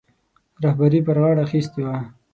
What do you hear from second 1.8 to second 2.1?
وه.